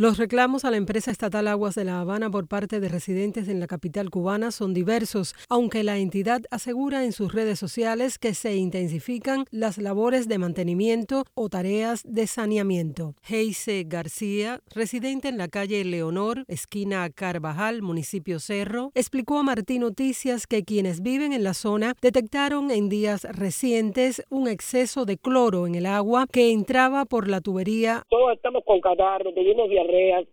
Los 0.00 0.16
reclamos 0.16 0.64
a 0.64 0.70
la 0.70 0.76
empresa 0.76 1.10
estatal 1.10 1.48
Aguas 1.48 1.74
de 1.74 1.82
La 1.82 1.98
Habana 1.98 2.30
por 2.30 2.46
parte 2.46 2.78
de 2.78 2.88
residentes 2.88 3.48
en 3.48 3.58
la 3.58 3.66
capital 3.66 4.10
cubana 4.10 4.52
son 4.52 4.72
diversos, 4.72 5.34
aunque 5.48 5.82
la 5.82 5.98
entidad 5.98 6.42
asegura 6.52 7.02
en 7.04 7.10
sus 7.10 7.34
redes 7.34 7.58
sociales 7.58 8.20
que 8.20 8.32
se 8.32 8.54
intensifican 8.54 9.46
las 9.50 9.76
labores 9.76 10.28
de 10.28 10.38
mantenimiento 10.38 11.24
o 11.34 11.48
tareas 11.48 12.04
de 12.04 12.28
saneamiento. 12.28 13.14
Heise 13.28 13.82
García, 13.88 14.60
residente 14.72 15.26
en 15.26 15.36
la 15.36 15.48
calle 15.48 15.84
Leonor, 15.84 16.44
esquina 16.46 17.10
Carvajal, 17.10 17.82
municipio 17.82 18.38
Cerro, 18.38 18.92
explicó 18.94 19.40
a 19.40 19.42
Martín 19.42 19.80
Noticias 19.80 20.46
que 20.46 20.62
quienes 20.62 21.02
viven 21.02 21.32
en 21.32 21.42
la 21.42 21.54
zona 21.54 21.96
detectaron 22.00 22.70
en 22.70 22.88
días 22.88 23.24
recientes 23.24 24.22
un 24.30 24.46
exceso 24.46 25.06
de 25.06 25.18
cloro 25.18 25.66
en 25.66 25.74
el 25.74 25.86
agua 25.86 26.28
que 26.30 26.52
entraba 26.52 27.04
por 27.04 27.26
la 27.26 27.40
tubería. 27.40 28.04
Todos 28.08 28.34
estamos 28.34 28.62
con 28.64 28.80
catarro, 28.80 29.32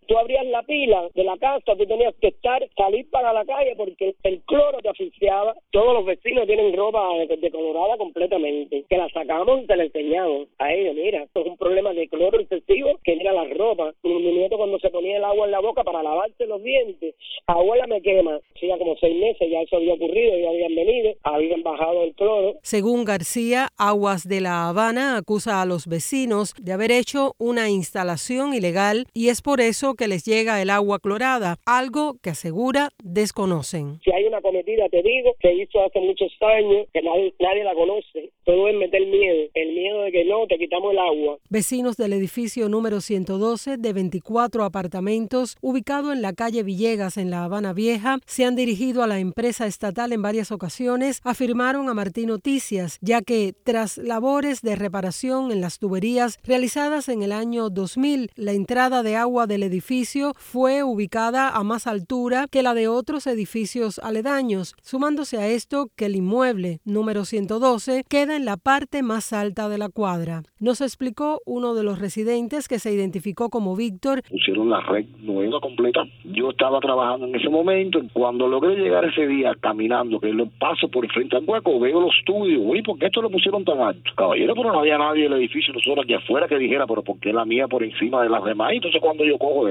Tú 0.07 0.17
abrías 0.17 0.45
la 0.47 0.63
pila 0.63 1.09
de 1.13 1.23
la 1.23 1.37
casa, 1.37 1.75
tú 1.77 1.85
tenías 1.85 2.13
que 2.19 2.27
estar, 2.27 2.67
salir 2.75 3.09
para 3.09 3.31
la 3.31 3.45
calle 3.45 3.73
porque 3.77 4.13
el 4.23 4.41
cloro 4.41 4.79
te 4.79 4.89
asfixiaba. 4.89 5.55
Todos 5.71 5.93
los 5.93 6.05
vecinos 6.05 6.45
tienen 6.45 6.75
ropa 6.75 7.07
decolorada 7.39 7.97
completamente. 7.97 8.83
Que 8.89 8.97
la 8.97 9.09
sacamos 9.09 9.63
y 9.63 9.67
te 9.67 9.77
la 9.77 9.83
enseñamos 9.85 10.47
a 10.59 10.73
ellos. 10.73 10.95
Mira, 10.95 11.23
esto 11.23 11.41
es 11.41 11.47
un 11.47 11.57
problema 11.57 11.93
de 11.93 12.09
cloro 12.09 12.39
excesivo 12.39 12.99
que 13.03 13.13
era 13.13 13.31
la 13.31 13.45
ropa. 13.45 13.93
Mi 14.03 14.19
nieto 14.19 14.57
cuando 14.57 14.77
se 14.79 14.89
ponía 14.89 15.17
el 15.17 15.23
agua 15.23 15.45
en 15.45 15.51
la 15.51 15.61
boca 15.61 15.83
para 15.83 16.03
lavarse 16.03 16.45
los 16.47 16.61
dientes, 16.61 17.15
abuela 17.47 17.87
me 17.87 18.01
quema. 18.01 18.39
Hacía 18.55 18.77
como 18.77 18.95
seis 18.97 19.15
meses 19.17 19.49
ya 19.51 19.61
eso 19.61 19.75
había 19.75 19.93
ocurrido, 19.95 20.37
ya 20.39 20.49
habían 20.49 20.75
venido, 20.75 21.13
habían 21.23 21.61
bajado 21.61 22.03
el 22.03 22.15
cloro. 22.15 22.55
Según 22.61 23.03
García, 23.03 23.67
Aguas 23.77 24.27
de 24.27 24.39
La 24.39 24.69
Habana 24.69 25.17
acusa 25.17 25.61
a 25.61 25.65
los 25.65 25.87
vecinos 25.87 26.53
de 26.57 26.71
haber 26.71 26.91
hecho 26.91 27.33
una 27.37 27.69
instalación 27.69 28.53
ilegal 28.53 29.07
y 29.13 29.27
es 29.27 29.41
por 29.41 29.59
eso 29.59 29.95
que 29.95 30.07
les 30.07 30.23
llega 30.23 30.61
el 30.61 30.69
agua 30.69 30.99
clorada, 30.99 31.57
algo 31.65 32.15
que 32.23 32.29
asegura 32.29 32.91
desconocen. 33.03 33.99
Si 34.05 34.11
hay 34.11 34.23
una 34.23 34.39
cometida, 34.41 34.87
te 34.87 35.03
digo, 35.03 35.35
que 35.39 35.53
hizo 35.53 35.83
hace 35.83 35.99
muchos 35.99 36.31
años, 36.39 36.87
que 36.93 37.01
nadie, 37.01 37.33
nadie 37.39 37.63
la 37.63 37.73
conoce. 37.73 38.31
Todo 38.45 38.67
es 38.67 38.75
meter 38.75 39.07
miedo, 39.07 39.49
el 39.55 39.73
miedo 39.73 40.03
de 40.03 40.11
que 40.11 40.23
no, 40.23 40.45
te 40.47 40.59
quitamos 40.59 40.91
el 40.91 40.99
agua. 40.99 41.39
Vecinos 41.49 41.97
del 41.97 42.13
edificio 42.13 42.69
número 42.69 43.01
112 43.01 43.77
de 43.77 43.91
24 43.91 44.63
apartamentos, 44.63 45.57
ubicado 45.61 46.13
en 46.13 46.21
la 46.21 46.31
calle 46.33 46.61
Villegas 46.61 47.17
en 47.17 47.31
La 47.31 47.43
Habana 47.43 47.73
Vieja, 47.73 48.19
se 48.27 48.45
han 48.45 48.55
dirigido 48.55 49.01
a 49.01 49.07
la 49.07 49.17
empresa 49.17 49.65
estatal 49.65 50.13
en 50.13 50.21
varias 50.21 50.51
ocasiones, 50.51 51.21
afirmaron 51.23 51.89
a 51.89 51.95
Martín 51.95 52.27
Noticias, 52.27 52.99
ya 53.01 53.23
que 53.23 53.55
tras 53.63 53.97
labores 53.97 54.61
de 54.61 54.75
reparación 54.75 55.51
en 55.51 55.59
las 55.59 55.79
tuberías 55.79 56.37
realizadas 56.43 57.09
en 57.09 57.23
el 57.23 57.31
año 57.31 57.71
2000, 57.71 58.29
la 58.35 58.51
entrada 58.51 59.01
de 59.01 59.15
agua 59.15 59.47
del 59.47 59.63
edificio 59.63 60.33
fue 60.37 60.83
ubicada 60.83 61.49
a 61.49 61.63
más 61.63 61.87
altura 61.87 62.45
que 62.51 62.61
la 62.61 62.75
de 62.75 62.89
otros 62.89 63.25
edificios 63.25 63.97
aledaños, 63.97 64.75
sumándose 64.83 65.37
a 65.39 65.47
esto 65.47 65.89
que 65.95 66.05
el 66.05 66.15
inmueble 66.15 66.79
número 66.85 67.25
112 67.25 68.03
queda 68.07 68.34
en 68.35 68.45
la 68.45 68.57
parte 68.57 69.01
más 69.01 69.33
alta 69.33 69.69
de 69.69 69.77
la 69.77 69.89
cuadra. 69.89 70.43
Nos 70.59 70.81
explicó 70.81 71.41
uno 71.45 71.73
de 71.73 71.83
los 71.83 71.99
residentes 71.99 72.67
que 72.67 72.79
se 72.79 72.93
identificó 72.93 73.49
como 73.49 73.75
Víctor. 73.75 74.21
Pusieron 74.29 74.69
la 74.69 74.81
red 74.81 75.05
nueva 75.19 75.59
completa. 75.59 76.03
Yo 76.23 76.49
estaba 76.49 76.79
trabajando 76.79 77.27
en 77.27 77.35
ese 77.35 77.49
momento. 77.49 78.01
Cuando 78.13 78.47
logré 78.47 78.75
llegar 78.75 79.05
ese 79.05 79.27
día 79.27 79.53
caminando, 79.59 80.19
que 80.19 80.33
lo 80.33 80.47
paso 80.59 80.87
por 80.89 81.07
frente 81.11 81.37
al 81.37 81.45
hueco, 81.45 81.79
veo 81.79 82.01
los 82.01 82.15
estudios. 82.19 82.61
Uy, 82.63 82.81
¿por 82.81 82.99
qué 82.99 83.07
esto 83.07 83.21
lo 83.21 83.29
pusieron 83.29 83.63
tan 83.63 83.79
alto? 83.79 84.11
Caballero, 84.15 84.53
pero 84.55 84.71
no 84.71 84.79
había 84.79 84.97
nadie 84.97 85.25
en 85.25 85.33
el 85.33 85.39
edificio, 85.39 85.73
nosotros 85.73 86.03
aquí 86.03 86.13
afuera 86.13 86.47
que 86.47 86.57
dijera, 86.57 86.85
pero 86.87 87.03
¿por 87.03 87.19
qué 87.19 87.31
la 87.31 87.45
mía 87.45 87.67
por 87.67 87.83
encima 87.83 88.21
de 88.21 88.29
las 88.29 88.43
demás? 88.43 88.73
Entonces 88.73 89.01
cuando 89.01 89.23
yo 89.23 89.37
cojo, 89.37 89.69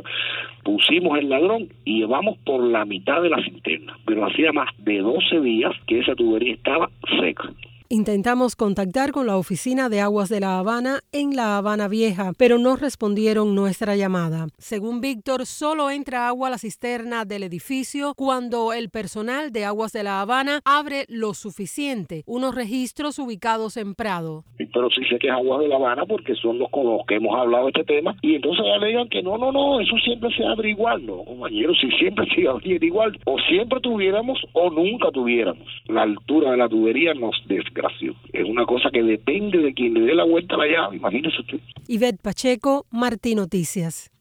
pusimos 0.63 1.19
el 1.19 1.29
ladrón 1.29 1.69
y 1.85 2.01
llevamos 2.01 2.39
por 2.39 2.63
la 2.63 2.85
mitad 2.85 3.23
de 3.23 3.31
la 3.31 3.43
cisterna, 3.43 3.99
pero 4.07 4.25
hacía 4.27 4.53
más 4.53 4.69
de 4.79 4.99
12 4.99 5.41
días 5.41 5.73
que 5.87 6.01
esa 6.01 6.15
tubería 6.15 6.55
estaba 6.55 6.91
seca. 7.21 7.51
Intentamos 7.91 8.57
contactar 8.57 9.13
con 9.13 9.27
la 9.27 9.37
oficina 9.37 9.91
de 9.91 10.01
aguas 10.01 10.31
de 10.31 10.41
La 10.41 10.59
Habana 10.59 11.01
en 11.13 11.37
La 11.37 11.59
Habana 11.59 11.87
Vieja, 11.87 12.33
pero 12.39 12.57
no 12.57 12.77
respondieron 12.77 13.55
nuestra 13.55 13.95
llamada. 13.95 14.47
Según 14.57 15.03
Víctor, 15.03 15.45
solo 15.45 15.91
entra 15.91 16.27
agua 16.27 16.49
a 16.49 16.53
la 16.53 16.59
cisterna 16.59 17.27
del 17.27 17.43
edificio 17.43 18.15
cuando 18.17 18.73
el 18.73 18.89
personal 18.89 19.53
de 19.53 19.67
aguas 19.67 19.93
de 19.93 20.03
La 20.03 20.23
Habana 20.23 20.61
abre 20.65 21.05
lo 21.09 21.35
suficiente, 21.35 22.23
unos 22.27 22.55
registros 22.55 23.19
ubicados 23.19 23.77
en 23.77 23.95
Prado. 23.95 24.45
Pero 24.57 24.89
sí 24.89 25.05
sé 25.11 25.19
que 25.19 25.27
es 25.27 25.35
aguas 25.35 25.61
de 25.61 25.69
La 25.69 25.77
Habana 25.77 26.07
porque 26.07 26.35
son 26.37 26.59
los 26.59 26.71
con 26.71 26.87
los 26.87 27.05
que 27.07 27.17
hemos 27.17 27.39
hablado 27.39 27.65
de 27.65 27.73
este 27.77 27.85
tema 27.85 28.17
y 28.23 28.37
entonces 28.37 28.65
alegan 28.75 29.11
que 29.11 29.23
no, 29.23 29.37
no, 29.37 29.53
no, 29.53 29.79
eso 29.79 29.95
siempre 30.03 30.35
se 30.35 30.43
abre 30.47 30.71
igual, 30.71 31.05
no, 31.05 31.23
compañeros, 31.23 31.77
si 31.79 31.91
siempre 31.99 32.27
se 32.35 32.49
abre 32.49 32.79
igual, 32.81 33.19
o 33.27 33.37
siempre 33.41 33.79
tuviéramos 33.81 34.39
o 34.55 34.71
nunca 34.71 35.11
tuviéramos. 35.11 35.69
La 35.87 36.03
altura 36.03 36.53
de 36.53 36.57
la 36.57 36.69
tubería 36.71 37.13
nos 37.13 37.37
desgracia 37.75 38.13
es 38.33 38.49
una 38.49 38.65
cosa 38.65 38.91
que 38.93 39.03
depende 39.03 39.59
de 39.59 39.75
quien 39.75 39.95
le 39.95 40.01
dé 40.01 40.15
la 40.15 40.25
vuelta 40.25 40.55
a 40.55 40.59
la 40.59 40.67
llave, 40.67 40.97
imagínese 40.97 41.41
usted. 41.41 41.61
Ivette 41.89 42.21
Pacheco, 42.23 42.87
Martín 42.91 43.39
Noticias. 43.39 44.14